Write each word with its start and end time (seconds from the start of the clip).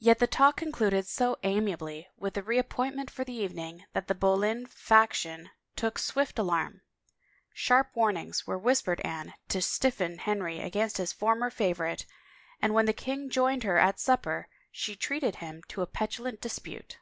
yet 0.00 0.18
the 0.18 0.26
talk 0.26 0.56
concluded 0.56 1.06
so 1.06 1.36
amiably 1.44 2.08
198 2.16 2.16
THE 2.18 2.24
LAW'S 2.24 2.24
DELAYS 2.24 2.24
with 2.24 2.36
a 2.36 2.42
reappointment 2.88 3.10
for 3.12 3.22
the 3.24 3.32
evening 3.32 3.84
that 3.92 4.08
the 4.08 4.14
Boleyn 4.16 4.66
fac 4.66 5.12
tion 5.14 5.50
took 5.76 6.00
swift 6.00 6.36
alarm. 6.36 6.82
Sharp 7.54 7.94
warnings 7.94 8.48
were 8.48 8.58
whispered 8.58 9.00
Anne 9.02 9.34
to 9.50 9.62
stiffen 9.62 10.18
Henry 10.18 10.58
against 10.58 10.96
his 10.96 11.12
former 11.12 11.48
favorite 11.48 12.06
and 12.60 12.74
when 12.74 12.86
the 12.86 12.92
king 12.92 13.30
joined 13.30 13.62
her 13.62 13.78
at 13.78 14.00
supper 14.00 14.48
she 14.72 14.96
treated 14.96 15.36
him 15.36 15.62
to 15.68 15.80
a 15.80 15.86
petulant 15.86 16.40
dispute. 16.40 16.98